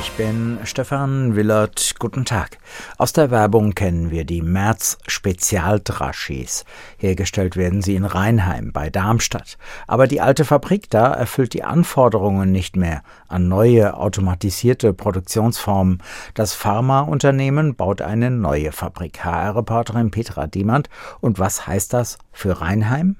Ich 0.00 0.12
bin 0.12 0.58
Stefan 0.64 1.36
Willert. 1.36 1.94
Guten 1.98 2.24
Tag. 2.24 2.58
Aus 2.98 3.12
der 3.12 3.30
Werbung 3.30 3.74
kennen 3.74 4.10
wir 4.10 4.24
die 4.24 4.42
Merz 4.42 4.98
Spezialdraschis. 5.06 6.64
Hergestellt 6.98 7.56
werden 7.56 7.82
sie 7.82 7.94
in 7.94 8.04
Rheinheim 8.04 8.72
bei 8.72 8.90
Darmstadt. 8.90 9.58
Aber 9.86 10.06
die 10.06 10.20
alte 10.20 10.44
Fabrik 10.44 10.90
da 10.90 11.12
erfüllt 11.12 11.54
die 11.54 11.64
Anforderungen 11.64 12.50
nicht 12.50 12.76
mehr 12.76 13.02
an 13.28 13.48
neue 13.48 13.96
automatisierte 13.96 14.92
Produktionsformen. 14.92 16.02
Das 16.34 16.54
Pharmaunternehmen 16.54 17.74
baut 17.74 18.02
eine 18.02 18.30
neue 18.30 18.72
Fabrik. 18.72 19.24
HR-Reporterin 19.24 20.10
Petra 20.10 20.46
Diemand. 20.46 20.88
Und 21.20 21.38
was 21.38 21.66
heißt 21.66 21.92
das 21.92 22.18
für 22.32 22.60
Rheinheim? 22.60 23.16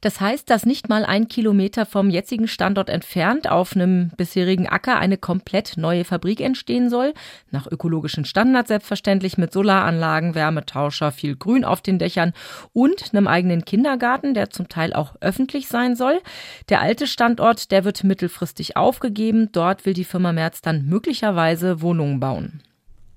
Das 0.00 0.20
heißt, 0.20 0.48
dass 0.50 0.66
nicht 0.66 0.88
mal 0.88 1.04
ein 1.04 1.28
Kilometer 1.28 1.86
vom 1.86 2.10
jetzigen 2.10 2.48
Standort 2.48 2.88
entfernt 2.88 3.50
auf 3.50 3.74
einem 3.74 4.10
bisherigen 4.16 4.68
Acker 4.68 4.98
eine 4.98 5.16
komplett 5.16 5.76
neue 5.76 6.04
Fabrik 6.04 6.40
entstehen 6.40 6.90
soll. 6.90 7.14
Nach 7.50 7.66
ökologischen 7.66 8.24
Standards 8.24 8.68
selbstverständlich 8.68 9.38
mit 9.38 9.52
Solaranlagen, 9.52 10.34
Wärmetauscher, 10.34 11.12
viel 11.12 11.36
Grün 11.36 11.64
auf 11.64 11.80
den 11.80 11.98
Dächern 11.98 12.32
und 12.72 13.10
einem 13.12 13.26
eigenen 13.26 13.64
Kindergarten, 13.64 14.34
der 14.34 14.50
zum 14.50 14.68
Teil 14.68 14.92
auch 14.92 15.14
öffentlich 15.20 15.68
sein 15.68 15.96
soll. 15.96 16.20
Der 16.68 16.80
alte 16.80 17.06
Standort, 17.06 17.70
der 17.70 17.84
wird 17.84 18.04
mittelfristig 18.04 18.76
aufgegeben. 18.76 19.50
Dort 19.52 19.86
will 19.86 19.94
die 19.94 20.04
Firma 20.04 20.32
Merz 20.32 20.60
dann 20.60 20.86
möglicherweise 20.86 21.80
Wohnungen 21.80 22.20
bauen. 22.20 22.62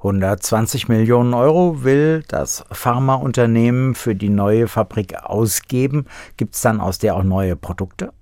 120 0.00 0.88
Millionen 0.88 1.34
Euro 1.34 1.84
will 1.84 2.22
das 2.26 2.64
Pharmaunternehmen 2.72 3.94
für 3.94 4.14
die 4.14 4.30
neue 4.30 4.66
Fabrik 4.66 5.14
ausgeben. 5.22 6.06
Gibt 6.38 6.54
es 6.54 6.62
dann 6.62 6.80
aus 6.80 6.98
der 6.98 7.16
auch 7.16 7.22
neue 7.22 7.54
Produkte? 7.54 8.12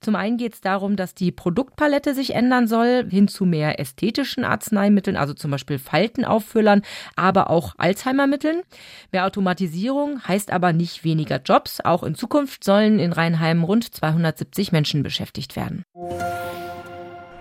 Zum 0.00 0.14
einen 0.14 0.36
geht 0.36 0.54
es 0.54 0.60
darum, 0.60 0.96
dass 0.96 1.14
die 1.14 1.32
Produktpalette 1.32 2.14
sich 2.14 2.34
ändern 2.34 2.66
soll, 2.66 3.06
hin 3.08 3.28
zu 3.28 3.46
mehr 3.46 3.80
ästhetischen 3.80 4.44
Arzneimitteln, 4.44 5.16
also 5.16 5.32
zum 5.32 5.50
Beispiel 5.50 5.78
Faltenauffüllern, 5.78 6.82
aber 7.14 7.48
auch 7.48 7.74
Alzheimermitteln. 7.78 8.62
Mehr 9.10 9.24
Automatisierung 9.24 10.22
heißt 10.26 10.52
aber 10.52 10.74
nicht 10.74 11.02
weniger 11.02 11.40
Jobs. 11.42 11.80
Auch 11.80 12.02
in 12.02 12.14
Zukunft 12.14 12.62
sollen 12.62 12.98
in 12.98 13.12
Rheinheim 13.12 13.64
rund 13.64 13.94
270 13.94 14.70
Menschen 14.72 15.02
beschäftigt 15.02 15.56
werden. 15.56 15.82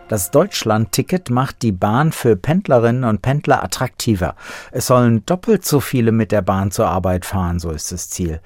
Das 0.07 0.29
Deutschland-Ticket 0.29 1.31
macht 1.31 1.63
die 1.63 1.71
Bahn 1.71 2.11
für 2.11 2.35
Pendlerinnen 2.35 3.05
und 3.05 3.23
Pendler 3.23 3.63
attraktiver. 3.63 4.35
Es 4.71 4.85
sollen 4.85 5.25
doppelt 5.25 5.65
so 5.65 5.79
viele 5.79 6.11
mit 6.11 6.31
der 6.31 6.43
Bahn 6.43 6.69
zur 6.69 6.87
Arbeit 6.87 7.25
fahren, 7.25 7.57
so 7.57 7.71
ist 7.71 7.91
das 7.91 8.11
Ziel. 8.11 8.39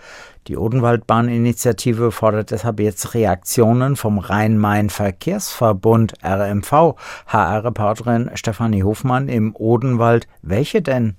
Die 0.47 0.55
Odenwaldbahninitiative 0.55 2.11
fordert 2.11 2.51
deshalb 2.51 2.79
jetzt 2.79 3.13
Reaktionen 3.13 3.97
vom 3.97 4.19
Rhein-Main-Verkehrsverbund 4.19 6.13
RMV. 6.23 6.95
HR-Reporterin 7.27 8.31
Stefanie 8.35 8.83
Hofmann 8.83 9.27
im 9.27 9.53
Odenwald. 9.53 10.29
Welche 10.41 10.81
denn? 10.81 11.17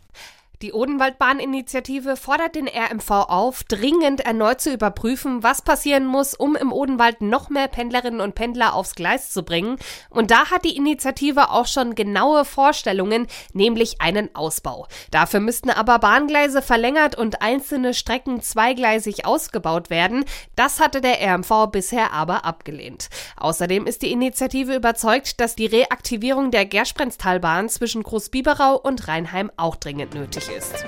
Die 0.63 0.75
Odenwaldbahninitiative 0.75 2.17
fordert 2.17 2.55
den 2.55 2.69
RMV 2.69 3.11
auf, 3.11 3.65
dringend 3.65 4.21
erneut 4.21 4.61
zu 4.61 4.71
überprüfen, 4.71 5.43
was 5.43 5.63
passieren 5.63 6.05
muss, 6.05 6.35
um 6.35 6.55
im 6.55 6.71
Odenwald 6.71 7.23
noch 7.23 7.49
mehr 7.49 7.67
Pendlerinnen 7.67 8.21
und 8.21 8.35
Pendler 8.35 8.75
aufs 8.75 8.95
Gleis 8.95 9.31
zu 9.31 9.43
bringen. 9.43 9.79
Und 10.11 10.31
da 10.31 10.51
hat 10.51 10.67
die 10.67 10.77
Initiative 10.77 11.49
auch 11.49 11.67
schon 11.67 11.95
genaue 11.95 12.45
Vorstellungen, 12.45 13.27
nämlich 13.55 14.03
einen 14.03 14.35
Ausbau. 14.35 14.87
Dafür 15.11 15.41
müssten 15.41 15.71
aber 15.71 15.99
Bahngleise 15.99 16.61
verlängert 16.61 17.17
und 17.17 17.41
einzelne 17.41 17.95
Strecken 17.95 18.43
zweigleisig 18.43 19.25
ausgebaut 19.25 19.89
werden. 19.89 20.27
Das 20.57 20.79
hatte 20.79 21.01
der 21.01 21.23
RMV 21.23 21.71
bisher 21.73 22.13
aber 22.13 22.45
abgelehnt. 22.45 23.09
Außerdem 23.39 23.87
ist 23.87 24.03
die 24.03 24.13
Initiative 24.13 24.75
überzeugt, 24.75 25.41
dass 25.41 25.57
die 25.57 25.65
Reaktivierung 25.65 26.51
der 26.51 26.67
Gersprenztalbahn 26.67 27.71
zwischen 27.71 28.03
Großbiberau 28.03 28.77
und 28.77 29.09
Rheinheim 29.09 29.51
auch 29.57 29.77
dringend 29.77 30.15
nötig 30.15 30.50
ist. 30.57 30.85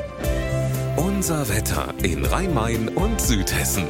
Unser 0.96 1.48
Wetter 1.48 1.94
in 2.02 2.24
Rhein-Main 2.24 2.88
und 2.88 3.20
Südhessen. 3.20 3.84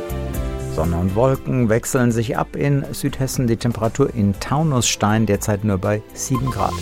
Sonne 0.74 0.96
und 0.96 1.14
Wolken 1.14 1.68
wechseln 1.68 2.12
sich 2.12 2.36
ab 2.36 2.56
in 2.56 2.84
Südhessen. 2.92 3.46
Die 3.46 3.56
Temperatur 3.56 4.14
in 4.14 4.38
Taunusstein 4.40 5.26
derzeit 5.26 5.64
nur 5.64 5.78
bei 5.78 6.02
7 6.14 6.50
Grad. 6.50 6.72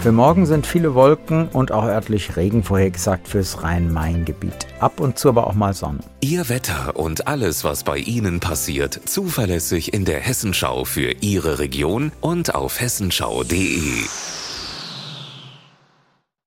Für 0.00 0.12
morgen 0.12 0.46
sind 0.46 0.66
viele 0.66 0.94
Wolken 0.94 1.48
und 1.48 1.72
auch 1.72 1.84
örtlich 1.84 2.36
Regen 2.36 2.64
vorhergesagt 2.64 3.28
fürs 3.28 3.62
Rhein-Main-Gebiet. 3.62 4.66
Ab 4.80 4.98
und 4.98 5.18
zu 5.18 5.28
aber 5.28 5.46
auch 5.46 5.52
mal 5.52 5.74
Sonne. 5.74 5.98
Ihr 6.20 6.48
Wetter 6.48 6.96
und 6.96 7.26
alles, 7.28 7.64
was 7.64 7.84
bei 7.84 7.98
Ihnen 7.98 8.40
passiert, 8.40 8.98
zuverlässig 9.04 9.92
in 9.92 10.06
der 10.06 10.20
Hessenschau 10.20 10.86
für 10.86 11.12
Ihre 11.20 11.58
Region 11.58 12.12
und 12.20 12.54
auf 12.54 12.80
hessenschau.de. 12.80 14.04